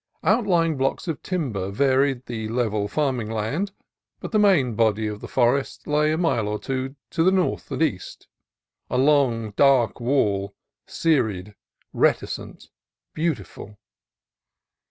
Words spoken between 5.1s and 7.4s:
the forest lay a mile or two to